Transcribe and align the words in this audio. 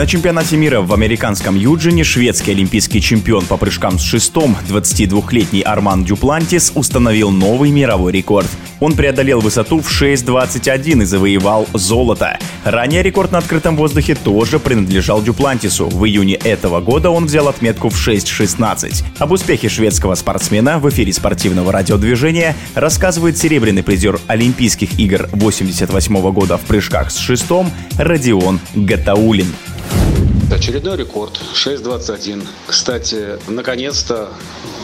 На 0.00 0.06
чемпионате 0.06 0.56
мира 0.56 0.80
в 0.80 0.94
американском 0.94 1.54
Юджине 1.56 2.04
шведский 2.04 2.52
олимпийский 2.52 3.02
чемпион 3.02 3.44
по 3.44 3.58
прыжкам 3.58 3.98
с 3.98 4.02
шестом, 4.02 4.56
22-летний 4.66 5.60
Арман 5.60 6.04
Дюплантис, 6.04 6.72
установил 6.74 7.30
новый 7.30 7.70
мировой 7.70 8.10
рекорд. 8.10 8.46
Он 8.80 8.94
преодолел 8.94 9.40
высоту 9.40 9.82
в 9.82 9.90
6.21 9.90 11.02
и 11.02 11.04
завоевал 11.04 11.68
золото. 11.74 12.38
Ранее 12.64 13.02
рекорд 13.02 13.32
на 13.32 13.38
открытом 13.38 13.76
воздухе 13.76 14.14
тоже 14.14 14.58
принадлежал 14.58 15.20
Дюплантису. 15.20 15.86
В 15.90 16.06
июне 16.06 16.36
этого 16.36 16.80
года 16.80 17.10
он 17.10 17.26
взял 17.26 17.46
отметку 17.46 17.90
в 17.90 18.08
6.16. 18.08 19.04
Об 19.18 19.32
успехе 19.32 19.68
шведского 19.68 20.14
спортсмена 20.14 20.78
в 20.78 20.88
эфире 20.88 21.12
спортивного 21.12 21.72
радиодвижения 21.72 22.56
рассказывает 22.74 23.36
серебряный 23.36 23.82
призер 23.82 24.18
Олимпийских 24.28 24.98
игр 24.98 25.28
88 25.32 26.32
года 26.32 26.56
в 26.56 26.62
прыжках 26.62 27.10
с 27.10 27.18
шестом 27.18 27.70
Родион 27.98 28.60
Гатаулин. 28.74 29.52
Очередной 30.50 30.96
рекорд 30.96 31.40
6.21. 31.54 32.46
Кстати, 32.66 33.38
наконец-то 33.48 34.30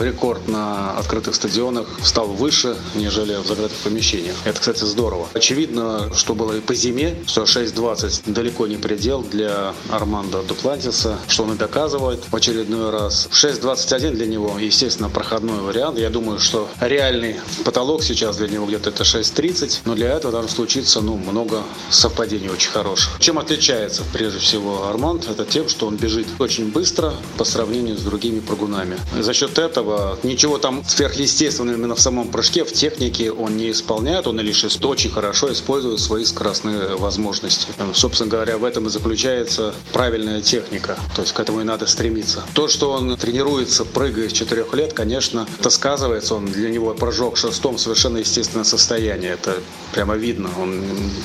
рекорд 0.00 0.48
на 0.48 0.92
открытых 0.98 1.34
стадионах 1.34 1.86
стал 2.02 2.28
выше, 2.28 2.76
нежели 2.94 3.34
в 3.36 3.46
закрытых 3.46 3.76
помещениях. 3.78 4.36
Это, 4.44 4.60
кстати, 4.60 4.84
здорово. 4.84 5.28
Очевидно, 5.34 6.10
что 6.14 6.34
было 6.34 6.52
и 6.56 6.60
по 6.60 6.74
зиме, 6.74 7.16
что 7.26 7.42
6.20 7.42 8.32
далеко 8.32 8.66
не 8.66 8.76
предел 8.76 9.22
для 9.22 9.74
Армандо 9.90 10.42
Дуплантиса, 10.42 11.18
что 11.28 11.44
он 11.44 11.54
и 11.54 11.56
доказывает 11.56 12.20
в 12.30 12.34
очередной 12.34 12.90
раз. 12.90 13.28
6.21 13.32 14.12
для 14.12 14.26
него, 14.26 14.58
естественно, 14.58 15.08
проходной 15.08 15.60
вариант. 15.60 15.98
Я 15.98 16.10
думаю, 16.10 16.38
что 16.38 16.68
реальный 16.80 17.36
потолок 17.64 18.02
сейчас 18.02 18.36
для 18.36 18.48
него 18.48 18.66
где-то 18.66 18.90
это 18.90 19.04
6.30, 19.04 19.80
но 19.84 19.94
для 19.94 20.08
этого 20.12 20.32
должно 20.32 20.50
случиться 20.50 21.00
ну, 21.00 21.16
много 21.16 21.62
совпадений 21.90 22.48
очень 22.48 22.70
хороших. 22.70 23.18
Чем 23.20 23.38
отличается, 23.38 24.02
прежде 24.12 24.38
всего, 24.38 24.86
Арманд? 24.86 25.28
Это 25.28 25.44
тем, 25.44 25.68
что 25.68 25.86
он 25.86 25.96
бежит 25.96 26.26
очень 26.38 26.70
быстро 26.70 27.14
по 27.36 27.44
сравнению 27.44 27.96
с 27.96 28.02
другими 28.02 28.40
прыгунами. 28.40 28.98
За 29.18 29.32
счет 29.32 29.58
этого 29.58 29.77
ничего 30.22 30.58
там 30.58 30.84
сверхъестественного 30.86 31.76
именно 31.76 31.94
в 31.94 32.00
самом 32.00 32.28
прыжке, 32.28 32.64
в 32.64 32.72
технике 32.72 33.30
он 33.32 33.56
не 33.56 33.70
исполняет, 33.70 34.26
он 34.26 34.38
лишь 34.40 34.64
очень 34.64 35.10
хорошо 35.10 35.52
использует 35.52 36.00
свои 36.00 36.24
скоростные 36.24 36.96
возможности. 36.96 37.68
Собственно 37.94 38.30
говоря, 38.30 38.58
в 38.58 38.64
этом 38.64 38.86
и 38.86 38.90
заключается 38.90 39.74
правильная 39.92 40.42
техника. 40.42 40.98
То 41.14 41.22
есть 41.22 41.32
к 41.32 41.40
этому 41.40 41.60
и 41.60 41.64
надо 41.64 41.86
стремиться. 41.86 42.44
То, 42.54 42.68
что 42.68 42.92
он 42.92 43.16
тренируется, 43.16 43.84
прыгает 43.84 44.30
с 44.30 44.34
4 44.34 44.66
лет, 44.72 44.92
конечно, 44.92 45.46
это 45.58 45.70
сказывается. 45.70 46.34
Он 46.34 46.46
для 46.46 46.70
него 46.70 46.94
прыжок 46.94 47.36
шестом 47.36 47.78
совершенно 47.78 48.18
естественное 48.18 48.64
состояние. 48.64 49.32
Это 49.32 49.58
прямо 49.92 50.14
видно. 50.14 50.50
Он 50.60 50.82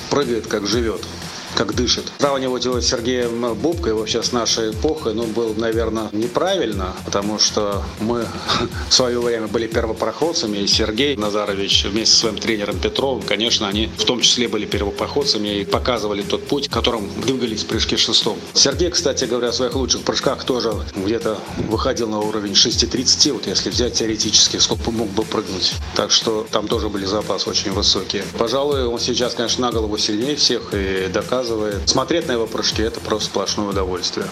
прыгает, 0.10 0.48
как 0.48 0.68
живет 0.68 1.02
как 1.56 1.76
дышит. 1.76 2.12
Сравнивать 2.20 2.66
его 2.66 2.80
с 2.80 2.86
Сергеем 2.86 3.54
Бубкой 3.56 3.94
вообще 3.94 4.24
с 4.24 4.32
нашей 4.32 4.72
эпохой, 4.72 5.14
ну, 5.14 5.26
было, 5.26 5.54
наверное, 5.54 6.10
неправильно, 6.12 6.94
потому 7.06 7.40
что 7.40 7.84
мы 8.00 8.26
в 8.90 8.94
свое 8.94 9.20
время 9.20 9.48
были 9.48 9.68
первопроходцами, 9.68 10.58
и 10.58 10.68
Сергей 10.68 11.16
Назарович 11.16 11.86
вместе 11.86 12.14
со 12.14 12.20
своим 12.22 12.38
тренером 12.38 12.80
Петровым, 12.80 13.22
конечно, 13.22 13.68
они 13.68 13.88
в 13.98 14.06
том 14.06 14.22
числе 14.22 14.48
были 14.48 14.66
первопроходцами 14.66 15.60
и 15.60 15.66
показывали 15.66 16.22
тот 16.22 16.48
путь, 16.48 16.70
которым 16.70 17.10
двигались 17.22 17.64
прыжки 17.64 17.98
шестом. 17.98 18.38
Сергей, 18.54 18.90
кстати 18.90 19.26
говоря, 19.26 19.52
в 19.52 19.56
своих 19.56 19.76
лучших 19.76 20.02
прыжках 20.02 20.44
тоже 20.44 20.74
где-то 20.96 21.40
выходил 21.70 22.10
на 22.10 22.20
уровень 22.20 22.54
6.30, 22.54 23.34
вот 23.34 23.48
если 23.48 23.70
взять 23.70 23.94
теоретически, 23.94 24.58
сколько 24.58 24.92
мог 24.92 25.10
бы 25.10 25.24
прыгнуть. 25.24 25.74
Так 25.96 26.12
что 26.12 26.46
там 26.52 26.68
тоже 26.68 26.90
были 26.90 27.06
запасы 27.06 27.50
очень 27.50 27.72
высокие. 27.72 28.24
Пожалуй, 28.38 28.86
он 28.86 29.00
сейчас, 29.00 29.34
конечно, 29.34 29.66
на 29.68 29.72
голову 29.72 29.98
сильнее 29.98 30.36
всех 30.36 30.74
и 30.74 31.08
доказывает, 31.08 31.43
показывает. 31.44 31.90
Смотреть 31.90 32.28
на 32.28 32.34
его 32.34 32.48
прыжки– 32.48 32.82
это 32.84 33.00
просто 33.00 33.30
сплошное 33.30 33.68
удовольствие. 33.68 34.26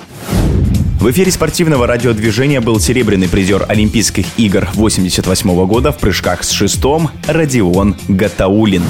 В 0.99 1.09
эфире 1.09 1.31
спортивного 1.31 1.87
радиодвижения 1.87 2.61
был 2.61 2.79
серебряный 2.79 3.27
призер 3.27 3.65
Олимпийских 3.67 4.25
игр 4.37 4.69
88 4.73 5.65
года 5.65 5.91
в 5.91 5.97
прыжках 5.97 6.43
с 6.43 6.51
шестом 6.51 7.09
Родион 7.27 7.95
Гатаулин. 8.07 8.83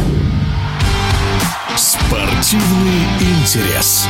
Спортивный 1.78 3.02
интерес. 3.22 4.08